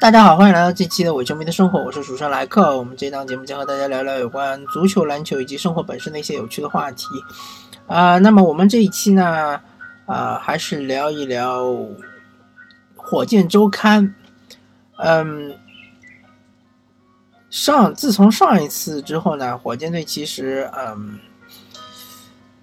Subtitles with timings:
[0.00, 2.78] 大家好，欢迎来到这期的伪球迷的生活，我是主持人莱克。
[2.78, 7.06] 我们这档节目将和大家聊聊有关足球、篮球以及生活本身的一些有趣的话题。
[7.88, 9.60] 啊，那么我们这一期呢，
[10.06, 11.74] 啊，还是聊一聊
[12.94, 14.14] 火箭周刊。
[14.98, 15.58] 嗯，
[17.50, 21.18] 上自从上一次之后呢，火箭队其实嗯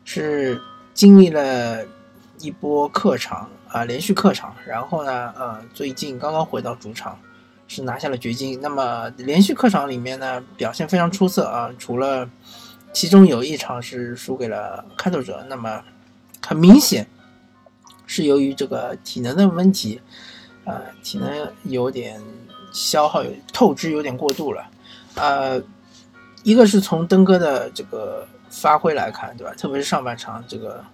[0.06, 0.58] 是
[0.94, 1.84] 经历了
[2.40, 7.18] 一波客场啊，连续客场，然后呢，呃，最近刚刚回到主场。
[7.68, 8.62] 是拿下了掘金。
[8.62, 11.72] 那么连续客场里面呢，表现非常出色啊。
[11.80, 12.30] 除了
[12.94, 15.82] 其中有一场是输给了开拓者，那么
[16.46, 17.08] 很明显
[18.06, 20.00] 是由于这个体能的问题，
[20.64, 22.22] 啊，体能有点
[22.72, 24.64] 消耗、透支有点过度了。
[25.16, 25.60] 呃，
[26.44, 29.52] 一个是从登哥的这个发挥来看，对吧？
[29.58, 30.86] 特别是上半场这个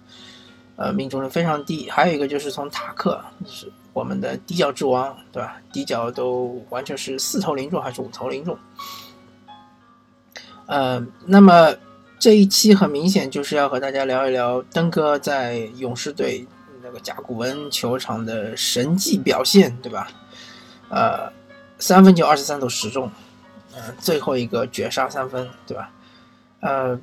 [0.76, 1.90] 呃命中率非常低。
[1.90, 5.56] 还有一个就是从塔克，就是我们的底角之王，对吧？
[5.72, 8.56] 底角都完全是四投零中还是五投零中？
[10.66, 11.74] 呃，那么
[12.18, 16.46] 这一期很明显就是要和大家聊一聊登哥在勇士队
[16.82, 20.08] 那个甲骨文球场的神迹表现，对吧？
[20.88, 21.32] 呃，
[21.78, 23.10] 三分球二十三投十中，
[23.74, 25.90] 呃，最后一个绝杀三分，对吧？
[26.60, 26.98] 呃，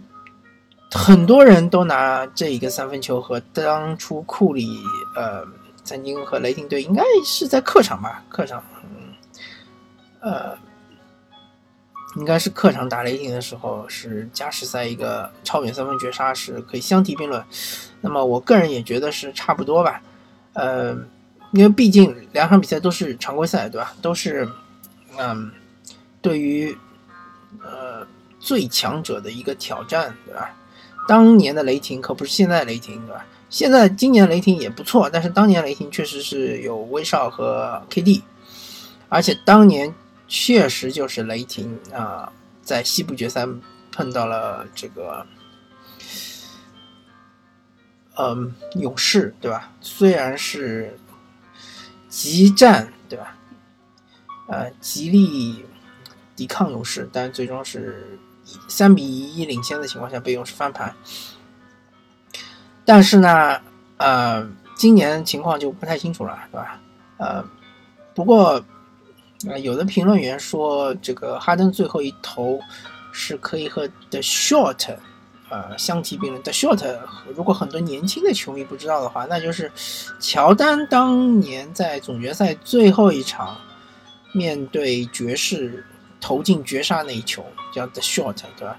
[0.92, 4.68] 很多人都拿这一个三分球和当初库里，
[5.16, 5.46] 呃。
[5.86, 9.16] 曾经和雷霆队应该是在客场吧，客场，嗯，
[10.20, 10.56] 呃，
[12.18, 17.44] 应该是客场打雷霆的时候，是加时赛一个超远三分绝杀，是可以相提并论。
[18.02, 20.00] 那么我个人也觉得是差不多吧，
[20.54, 20.96] 呃，
[21.54, 23.92] 因为毕竟两场比赛都是常规赛，对吧？
[24.00, 24.48] 都是，
[25.18, 25.50] 嗯，
[26.22, 26.78] 对于
[27.64, 28.06] 呃
[28.40, 30.54] 最强者的一个挑战，对吧？
[31.10, 33.26] 当年的雷霆可不是现在雷霆，对吧？
[33.50, 38.22] 现在今年雷霆也不错，但是当年雷霆确实是有威少和 KD，
[39.10, 39.92] 而且当年
[40.28, 42.32] 确实就是雷霆啊，
[42.62, 43.44] 在西部决赛
[43.92, 45.26] 碰到了这个，
[48.16, 49.72] 嗯，勇士，对吧？
[49.82, 50.96] 虽然是
[52.08, 53.36] 激战，对吧？
[54.48, 55.66] 呃，极力
[56.36, 58.20] 抵抗勇士，但最终是
[58.68, 60.94] 三比一领先的情况下被勇士翻盘。
[62.86, 63.62] 但是呢，
[63.98, 66.80] 呃，今年情况就不太清楚了，对吧？
[67.18, 67.44] 呃，
[68.16, 68.64] 不过，
[69.48, 72.60] 呃，有的评论员说，这个哈登最后一投
[73.12, 74.96] 是可以和 The Short，
[75.50, 76.42] 呃，相提并论。
[76.42, 76.98] The Short，
[77.36, 79.72] 如果很多年轻的球迷不知道的话，那就是
[80.20, 83.58] 乔丹当年在总决赛最后一场
[84.34, 85.86] 面对爵士
[86.20, 88.78] 投进绝杀那一球，叫 The Short，对吧？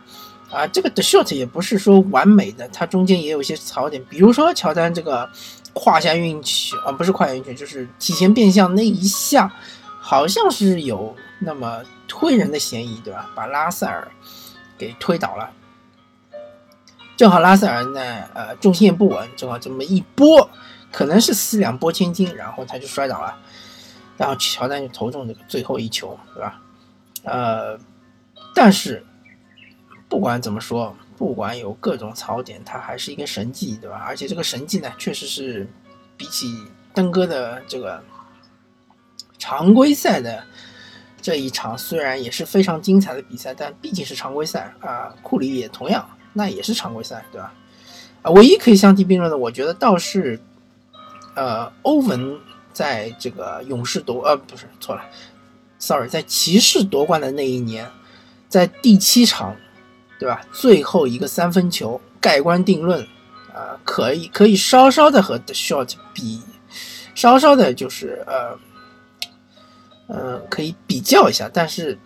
[0.51, 5.31] 啊，这个 The shot 也不是说完美的，它中间也有一些槽点，比如说乔丹这个
[5.73, 9.49] 胯下运球啊，不是胯下运球，就是提前变向那一下，
[10.01, 13.31] 好像是有那么推人的嫌疑，对吧？
[13.33, 14.11] 把拉塞尔
[14.77, 15.49] 给推倒了，
[17.17, 18.01] 正好拉塞尔呢，
[18.35, 20.51] 呃，重心也不稳，正好这么一拨，
[20.91, 23.39] 可能是四两拨千斤，然后他就摔倒了，
[24.17, 26.61] 然后乔丹就投中这个最后一球，对吧？
[27.23, 27.79] 呃，
[28.55, 29.05] 但是。
[30.09, 34.03] 不管怎么说，不管有各种槽点，它还是一个神迹，对吧？
[34.05, 35.71] 而且这个神迹呢，确实是
[36.17, 36.53] 比起
[36.93, 38.03] 登哥的这个
[39.39, 40.43] 常规赛的
[41.23, 45.15] 这一场，虽然也是非常精彩的比赛，但毕竟是常规赛啊。
[45.23, 47.55] 库里也同样，那也是常规赛，对吧？
[48.23, 50.41] 啊，唯一可以相提并论的，我觉得倒是，
[51.37, 52.37] 呃，欧文
[52.73, 55.05] 在这个勇士夺，呃，不是错了
[55.79, 57.89] ，sorry，在骑士夺冠的那一年，
[58.51, 59.57] 在第七场。
[60.19, 60.43] 对吧？
[60.53, 63.01] 最后一个三分球盖棺定论，
[63.55, 66.43] 啊，可以可以稍稍的和 The Short 比，
[67.15, 68.59] 稍稍的就是呃，
[70.09, 71.49] 呃，可以比较一下。
[71.51, 71.99] 但是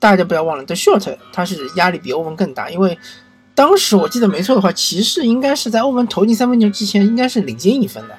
[0.00, 2.98] 大家不要忘了，The Short 他是压力比欧文更大，因为
[3.54, 8.18] 当时我记得没错的话，骑士应该是在欧文投进三分球之前应该是领先一分的，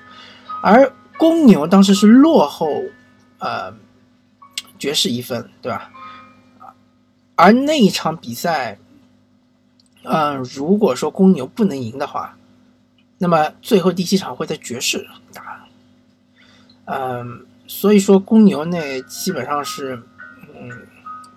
[0.62, 2.82] 而公牛当时是落后
[3.40, 3.74] 呃
[4.80, 5.92] 爵士一分，对吧？
[7.36, 8.78] 而那一场比赛。
[10.08, 12.38] 嗯，如果说公牛不能赢的话，
[13.18, 15.04] 那么最后第七场会在爵士
[15.34, 15.66] 打。
[16.86, 20.00] 嗯，所以说公牛那基本上是
[20.54, 20.70] 嗯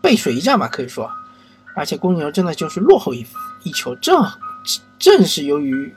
[0.02, 1.10] 背水一战吧，可以说。
[1.74, 3.24] 而且公牛真的就是落后一
[3.62, 4.22] 一球，正
[4.98, 5.90] 正是由于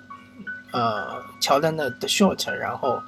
[0.71, 3.03] 呃乔丹的的 short，然后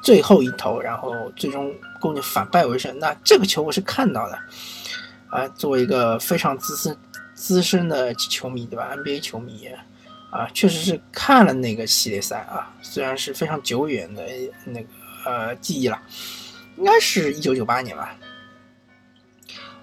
[0.00, 1.70] 最后一投，然后最终
[2.00, 2.98] 公牛反败为胜。
[2.98, 4.38] 那这个球我是看到的
[5.34, 6.96] 啊，作为一个非常资深。
[7.34, 9.68] 资深的球迷对吧？NBA 球迷
[10.30, 14.24] 啊，确实是看了那个系列赛啊，虽然是非常久远的
[14.64, 14.86] 那个
[15.24, 16.00] 呃记忆了，
[16.76, 18.16] 应该是一九九八年吧。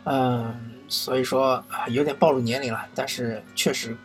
[0.05, 0.55] 嗯，
[0.87, 3.97] 所以说啊，有点暴露年龄了，但是确实，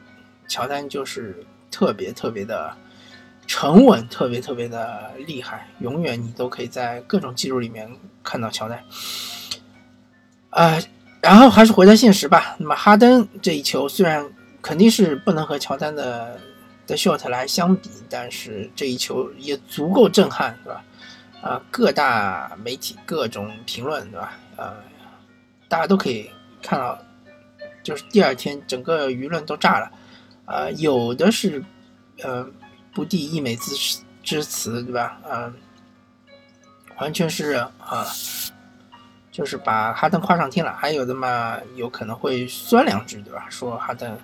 [0.48, 2.76] 乔丹就是特别特别的
[3.46, 7.88] 沉稳，特别特别的厉害，永远你都可以在各种记录里面
[8.24, 8.84] 看到乔丹。
[10.50, 10.78] 啊，
[11.26, 12.54] 然后还是回到现实吧。
[12.58, 14.24] 那么哈登这一球虽然
[14.62, 16.38] 肯定是不能和乔丹的
[16.86, 20.84] 的 shot 来相比，但是这一球也足够震撼，对吧？
[21.42, 24.38] 啊，各大媒体各种评论，对吧？
[24.56, 24.72] 呃。
[25.68, 26.30] 大家都可以
[26.62, 26.96] 看到，
[27.82, 29.90] 就是第二天整个舆论都炸了，
[30.44, 31.60] 啊，有的是
[32.22, 32.46] 呃
[32.94, 35.18] 不递溢美之之词，对吧？
[35.28, 35.52] 嗯，
[36.98, 38.06] 完全是啊，
[39.36, 40.72] 就是把哈登夸上天了。
[40.72, 43.46] 还有的嘛，有可能会酸两句，对吧？
[43.50, 44.16] 说哈登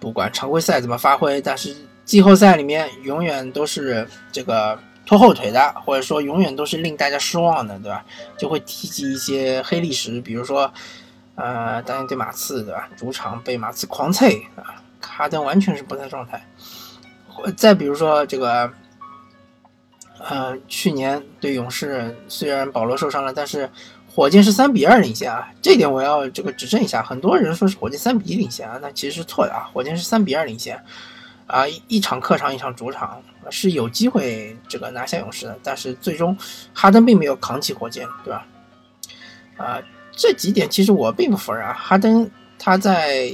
[0.00, 4.76] 不管常规赛怎么发挥，但是季后赛里面永远都是这个。
[5.06, 8.04] 拖后腿的，或者说永远都是令大家失望的，对吧？
[8.36, 10.70] 就会提及一些黑历史，比如说，
[11.34, 12.90] 呃，当年对马刺，对吧？
[12.94, 16.46] 主场被马刺狂脆啊，哈登完全是不在状态。
[17.56, 18.70] 再比如说这个，
[20.18, 23.70] 呃，去年对勇士，虽然保罗受伤了，但是
[24.18, 27.00] 火箭是三比二领先啊，这点我要这个指正一下。
[27.00, 30.76] 很多人说是火箭三比一领先啊，那其实是错的啊，火箭是三比二领先。
[31.46, 36.36] 啊，一场客场，一场主场，是有机会这个拿下勇士的，但是最终
[36.74, 38.44] 哈登并没有扛起火箭，对吧？
[39.56, 39.80] 啊，
[40.10, 41.72] 这几点其实我并不否认啊。
[41.72, 42.28] 哈登
[42.58, 43.30] 他在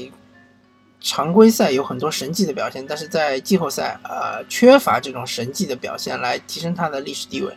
[1.01, 7.51] 常规赛有很多神迹的表现，但是在季后赛啊，缺乏这种神迹的表现来提升他的历史地位。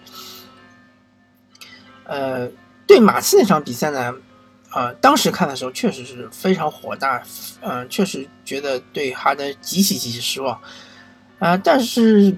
[2.06, 2.48] 呃，
[2.88, 4.16] 对马刺那场比赛呢？
[4.74, 7.24] 呃，当时看的时候确实是非常火大，
[7.62, 10.60] 嗯，确实觉得对哈登极其极其失望，
[11.40, 12.38] 啊，但是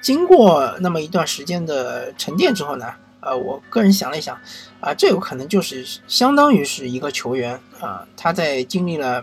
[0.00, 4.38] 经过那么一段时间的沉淀之后呢，呃，我个人想了一想，
[4.80, 9.22] 啊，这有可能就是相当于是一个球员啊，他在经历了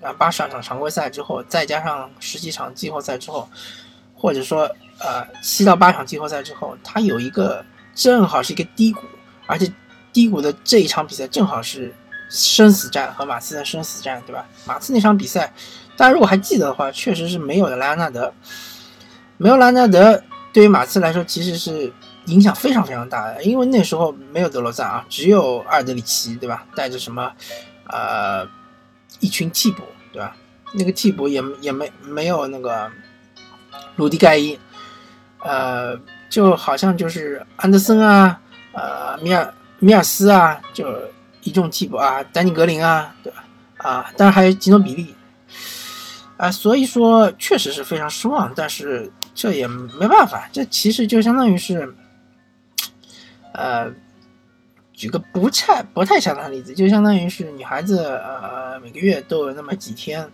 [0.00, 3.48] 啊八十二场常规赛之后，再加上十几场季后赛之后，
[4.14, 4.70] 或者说
[5.00, 7.62] 呃七到八场季后赛之后，他有一个
[7.94, 9.02] 正好是一个低谷，
[9.46, 9.72] 而且。
[10.12, 11.94] 低谷的这一场比赛正好是
[12.30, 14.46] 生死战和马刺的生死战，对吧？
[14.64, 15.52] 马刺那场比赛，
[15.94, 18.32] 大家如果还记得的话，确实是没有了莱昂纳德，
[19.36, 20.22] 没有莱昂纳德，
[20.54, 21.92] 对于马刺来说其实是
[22.28, 26.66] 影响非常非常大的，因为那时候没有德罗赞啊，只有阿尔德里奇，对吧？
[26.74, 27.30] 带着什么，
[27.90, 28.48] 呃，
[29.20, 29.82] 一群替补，
[30.14, 30.34] 对吧？
[30.72, 32.90] 那个替补也也没没有那个
[33.96, 34.58] 鲁迪盖伊，
[35.40, 35.94] 呃，
[36.30, 38.40] 就好像就是安德森啊，
[38.72, 39.52] 呃，米尔。
[39.78, 40.98] 米尔斯啊，就
[41.42, 43.44] 一众替补啊，丹尼格林啊，对吧？
[43.76, 45.14] 啊，当然还有吉诺比利
[46.38, 51.94] 啊，所以说确实是非常失望，但是这也没办法，这其实就相当于是，
[53.52, 53.92] 呃，
[54.94, 60.26] 举个不太不太恰当的例子，就相当于是女孩子呃每个月都有那么几天，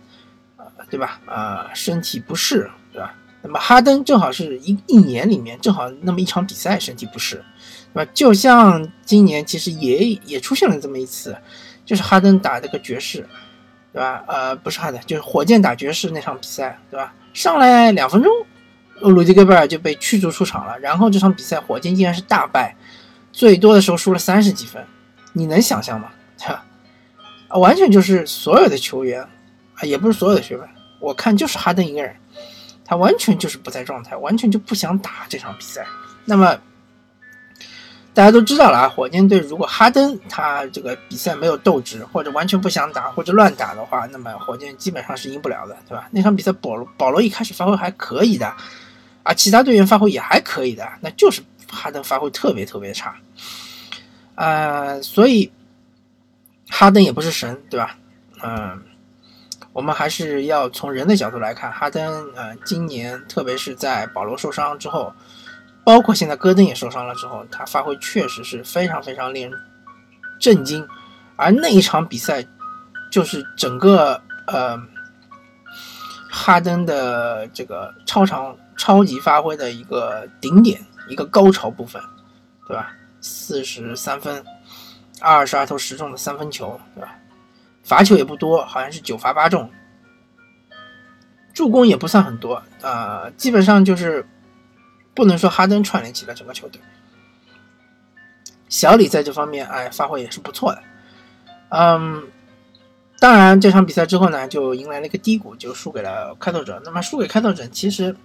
[0.55, 1.19] 呃，对吧？
[1.25, 3.13] 啊，身体不适，对吧？
[3.43, 7.43] 那么哈登正好是一一年里面正好那么一场比赛身体不适。
[7.93, 8.11] 对吧？
[8.11, 11.37] 就像今年其实也也出现了这么一次，
[11.85, 13.23] 就是哈登打这个爵士，
[13.91, 14.23] 对吧？
[14.27, 17.13] 呃，不是哈登，就是火箭打爵士那场比赛，对吧？
[17.35, 18.31] 上来两分钟，
[18.99, 20.79] 鲁迪戈贝尔就被驱逐出场了。
[20.79, 22.75] 然后这场比赛火箭竟然是大败，
[23.31, 24.83] 最多的时候输了三十几分，
[25.33, 26.09] 你能想象吗？
[26.39, 26.65] 对吧？
[27.59, 29.21] 完全就是所有的球员
[29.75, 30.67] 啊，也不是所有的球员，
[30.99, 32.15] 我看就是哈登一个人，
[32.85, 35.85] 他完全就是不在状态，完全就不想打这场比赛。
[36.25, 36.57] 那么。
[38.15, 46.07] 大家都知道了啊，火箭队如果哈登他这个比赛没有斗志，或者完全不想打，或者乱打的话，那么火箭基本上是赢不了的，对吧？
[46.11, 48.55] 那场比赛保罗保罗一开始发挥还可以的，
[49.23, 53.15] 啊，其他队员发挥也还可以的，那就是哈登发挥特别特别差，
[54.35, 55.51] 啊，所以
[56.69, 57.97] 哈登也不是神，对吧？
[58.43, 58.79] 嗯，
[59.73, 65.13] 我们还是要从人的角度来看，哈登，呃，今年特别是在保罗受伤之后。
[65.85, 69.59] 包括现在戈登也受伤了之后，他发挥确实是非常非常令人
[70.39, 70.87] 震惊，
[71.35, 72.41] 而那一场比赛
[73.11, 74.81] 就是整个呃
[76.31, 82.01] 哈登的这个超长超级发挥的一个顶点，一个高潮部分，
[82.65, 82.93] 对吧？
[83.19, 84.41] 四十三分，
[85.19, 87.13] 二十二投十中的三分球，对吧？
[87.83, 89.69] 罚球也不多，好像是九罚八中，
[91.53, 94.25] 助攻也不算很多啊，基本上就是。
[95.15, 96.81] 不能说哈登串联起了整个球队，
[98.67, 100.81] 小李在这方面哎发挥也是不错的，
[101.69, 102.27] 嗯，
[103.19, 106.81] 当然这场比赛之后呢，就迎来了一个低谷，就输给了开拓者。
[106.83, 108.15] 那么输给开拓者，其实，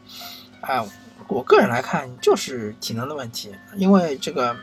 [0.63, 0.83] 哎，
[1.29, 4.57] 我个人来看就是体能的问题，因为这个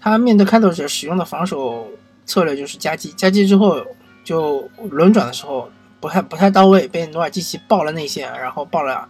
[0.00, 1.88] 他面对开拓者使用的防守
[2.24, 3.86] 策略就是夹击，夹击之后
[4.26, 9.08] 就轮转的时候不太不太到位，被努尔基奇爆了内线，然后爆了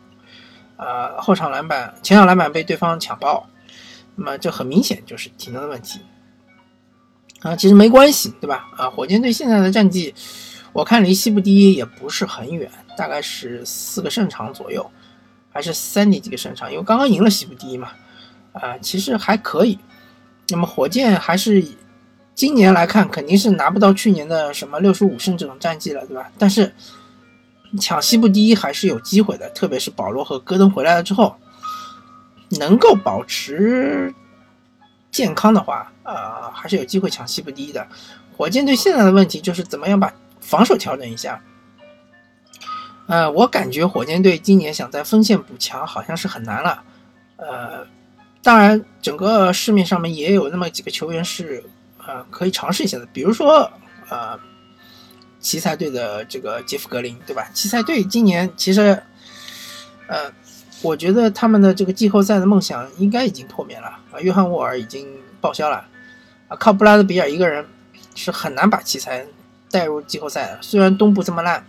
[0.76, 3.48] 呃后场篮板，前场篮板被对方抢爆，
[4.16, 6.00] 那么这很明显就是体能的问题
[7.40, 8.68] 啊，其实没关系，对吧？
[8.76, 10.14] 啊，火箭队现在的战绩
[10.74, 14.90] 我看离西部第一也不是很远，大概是四个胜场左右，
[15.50, 17.92] 还是三点几个胜场，因为刚刚赢了西部第一嘛，
[18.52, 19.78] 啊，其实还可以。
[20.48, 21.64] 那么火箭还是
[22.36, 26.30] 今年来看，肯定是拿不到去年的什么六十五胜这种战绩了，对吧？
[26.36, 26.70] 但是
[27.80, 31.34] 抢西部第一还是有机会的，特别是保罗和戈登回来了之后，
[32.50, 34.14] 能够保持
[35.10, 37.88] 健康的话，呃，还是有机会抢西部第一的。
[38.36, 41.42] 火箭队现在的问题就是怎么样把防守调整一下。
[43.06, 46.82] 呃，我感觉火箭队今年想在锋线补强好像是很难了，
[47.36, 47.86] 呃。
[48.42, 51.64] 当然，整个市面上面也有那么几个球员是，
[52.06, 53.06] 呃，可以尝试一下的。
[53.12, 53.70] 比如说，
[54.08, 54.38] 呃，
[55.40, 57.48] 奇才队的这个杰夫格林，对吧？
[57.52, 59.02] 奇才队今年其实，
[60.06, 60.32] 呃，
[60.82, 64.20] 我觉得他们的这个季后赛的梦想应该已经破灭了啊。
[64.20, 65.08] 约翰沃尔已经
[65.40, 65.86] 报销了，
[66.48, 67.66] 啊，靠布拉德比尔一个人
[68.14, 69.26] 是很难把奇才
[69.70, 70.58] 带入季后赛的。
[70.62, 71.66] 虽然东部这么烂。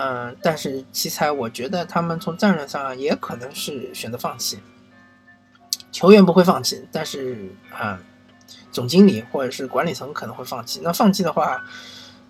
[0.00, 4.60] 嗯，但是奇才，我觉得他们从战略上也可能是选择放弃。
[5.98, 7.98] 球员不会放弃，但是啊，
[8.70, 10.80] 总经理或者是管理层可能会放弃。
[10.80, 11.60] 那放弃的话，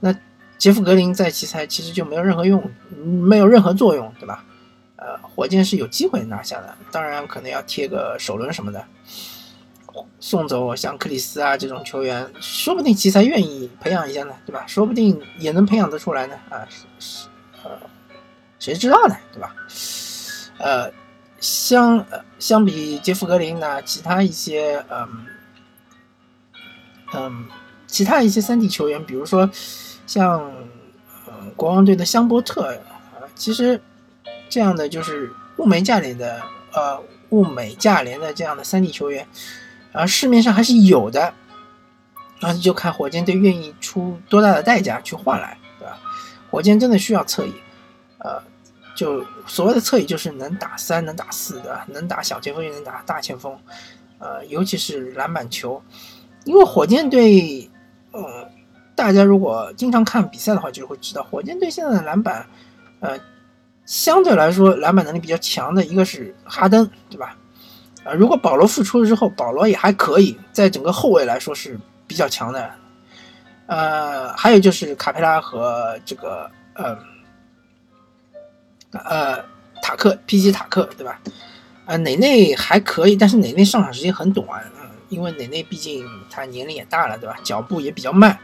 [0.00, 0.10] 那
[0.56, 4.42] 杰夫格林在奇才其实就没有任何用，没有任何作用，对吧？
[4.96, 8.82] 呃，火箭是有机会拿下的，当然可能要贴个首轮什么的，
[10.18, 14.64] 送走像克里斯啊这种球员，说不定奇才愿意培养一下呢，对吧？
[14.66, 16.66] 说不定也能培养得出来呢，啊
[16.98, 17.28] 是。
[17.62, 17.72] 呃，
[18.58, 19.54] 谁知道呢，对吧？
[20.56, 20.90] 呃，
[21.40, 22.04] 相
[22.38, 25.26] 相比杰夫格林呢，其他一些嗯
[27.14, 27.46] 嗯，
[27.86, 29.48] 其他一些三 D 球员，比如说
[30.06, 30.52] 像
[31.26, 32.74] 嗯国王队的香波特
[33.14, 33.80] 啊，其实
[34.48, 36.42] 这样的就是物美价廉的
[36.72, 39.26] 呃物美价廉的这样的三 D 球员
[39.92, 41.32] 啊，市面上还是有的，
[42.40, 45.58] 那就看火箭队愿意出多大的代价去换来。
[45.78, 45.98] 对吧
[46.50, 47.52] 火箭真的需要侧翼，
[48.18, 48.42] 呃，
[48.98, 53.56] 就所谓的侧翼就是能打三能打四的，能打小前锋也能打大前锋，
[54.18, 55.80] 呃，尤其是篮板球，
[56.44, 57.70] 因为火箭队，
[58.10, 58.50] 呃，
[58.96, 62.44] 大家如果经常看比赛的话，就会知道火箭队现在的篮板，
[62.98, 63.16] 呃，
[63.86, 67.36] 相对来说篮板能力比较强的一个是哈登，对吧？
[68.02, 71.78] 啊，如果保罗复出了之后，保罗也还可以，在整个后卫来说是
[72.08, 72.68] 比较强的。
[73.66, 76.98] 呃，还有就是卡佩拉和这个呃
[78.92, 79.44] 呃
[79.82, 80.52] 塔克 P.J.
[80.52, 81.20] 塔克，对吧？
[81.86, 84.46] 呃，内内还可以，但是内内上场时间很短，
[84.78, 87.36] 嗯，因为内内毕竟他年龄也大了，对吧？
[87.42, 88.38] 脚步也比较慢，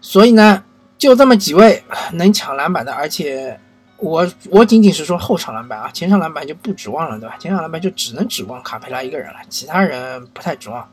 [0.00, 0.64] 所以呢，
[0.96, 3.60] 就这么几位能抢篮板的，而且
[3.98, 7.36] 我我仅仅是说后场篮板啊，前场篮板就不指望了，对吧？
[7.38, 10.88] 前场篮板就只能指望卡佩拉一个人了，其他人不太指望。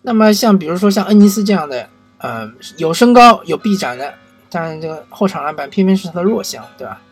[0.00, 4.14] 那么像比如说像恩尼斯这样的，呃，有身高有臂展的，
[4.48, 7.02] 但这个后场篮板偏偏是他的弱项，对吧？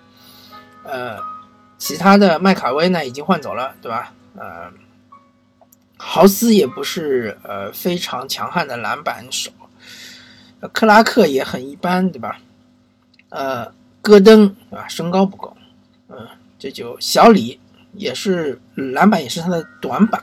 [0.84, 1.18] 呃，
[1.78, 4.12] 其他的麦卡威呢已经换走了，对吧？
[4.36, 4.70] 呃，
[5.96, 9.50] 豪斯也不是呃非常强悍的篮板手，
[10.72, 12.38] 克拉克也很一般，对吧？
[13.30, 14.86] 呃，戈登对吧？
[14.88, 15.56] 身高不够，
[16.08, 17.58] 嗯，这就小李
[17.94, 20.22] 也是篮板也是他的短板。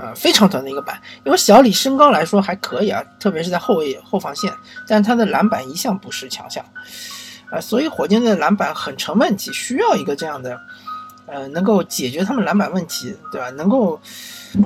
[0.00, 4.54] 呃，非常短的一个板，因为小李身高来说还可以啊，特别是在后卫后防线，
[4.86, 6.64] 但他的篮板一向不是强项，
[7.50, 10.60] 啊，所以火箭的篮板很成问题，需要一个这样的，
[11.26, 13.50] 呃，能够解决他们篮板问题，对吧？
[13.50, 14.00] 能够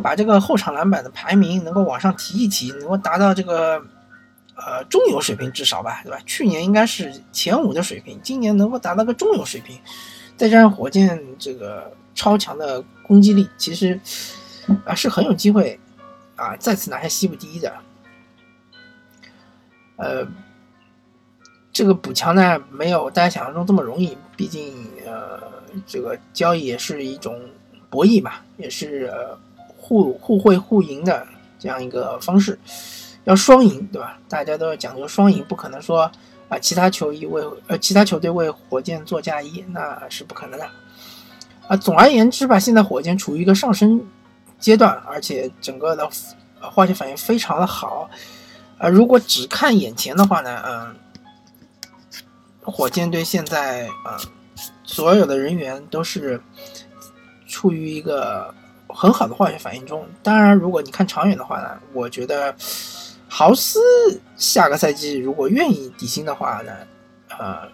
[0.03, 3.83] 把这个后场篮板的排名能够往上提一提，能够达到这个
[4.55, 6.19] 呃中游水平至少吧，对吧？
[6.27, 9.79] 去年应该是前五的水平，今年能够达到个中游水平，
[10.37, 14.01] 再加上火箭这个超强的攻击力，其实。
[14.87, 15.79] 啊，是很有机会
[16.37, 17.75] 啊，再次拿下西部第一的。
[19.97, 20.25] 呃，
[21.73, 24.17] 这个补强呢，没有大家想象中这么容易。
[24.37, 24.75] 毕竟，
[25.07, 25.41] 呃，
[25.87, 27.41] 这个交易也是一种
[27.89, 29.13] 博弈嘛，也是
[29.77, 31.27] 互互惠互赢的
[31.59, 32.59] 这样一个方式，
[33.25, 34.19] 要双赢，对吧？
[34.29, 36.11] 大家都要讲究双赢，不可能说
[36.49, 40.69] 啊，其他球衣为呃其他球队为火箭做嫁衣，那是不可能的。
[41.69, 44.05] 啊，总而言之吧，现在火箭处于一个上升。
[44.59, 46.09] 阶段，而且整个的
[46.61, 48.09] 化学反应非常的好，
[48.79, 50.95] 啊，如果只看眼前的话呢，嗯，
[52.65, 54.17] 火箭队现在啊，
[54.85, 56.41] 所有的人员都是
[57.49, 58.55] 处于一个
[58.89, 60.07] 很好的化学反应中。
[60.23, 62.55] 当然，如果你看长远的话呢，我觉得
[63.29, 63.81] 豪斯
[64.37, 66.73] 下个赛季如果愿意底薪的话呢，
[67.39, 67.69] 呃，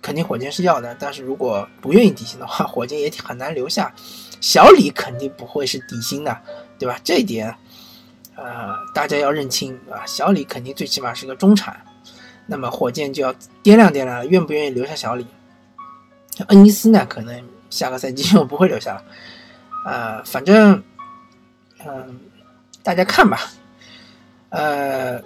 [0.00, 0.96] 肯定火箭是要的。
[0.98, 3.92] 但是如果不愿意底薪的话，火箭也很难留下。
[4.40, 6.36] 小李肯定不会是底薪的，
[6.78, 6.98] 对吧？
[7.04, 7.54] 这一点，
[8.34, 10.02] 呃，大家要认清啊。
[10.06, 11.80] 小李肯定最起码是个中产，
[12.46, 13.32] 那么火箭就要
[13.62, 15.26] 掂量掂量，愿不愿意留下小李。
[16.48, 19.04] 恩尼斯呢，可能下个赛季 就不会留下了。
[19.86, 20.82] 呃，反正，
[21.84, 22.20] 嗯，
[22.82, 23.38] 大家看吧。
[24.50, 25.20] 呃，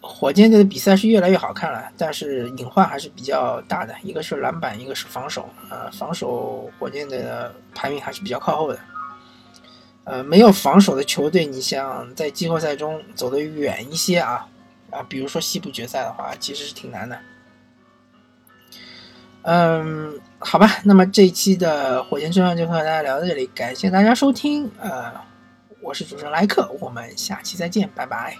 [0.00, 3.94] 火箭队的比赛是越来越好看了，但是隐患还是比较大的。
[4.02, 5.48] 一个是篮板，一个是防守。
[5.70, 8.78] 呃，防守火箭的排名还是比较靠后的。
[10.04, 14.46] 呃，没有防守的球队，你想在季后赛中走得远一些啊
[14.96, 17.18] 啊，比如说西部决赛的话，其实是挺难的。
[19.42, 24.68] 嗯，好吧，那么这一期的火箭置换就和大家聊到这里，感谢大家收听。
[24.80, 25.12] 呃，
[25.80, 28.36] 我是主持人莱克，我们下期再见，拜拜。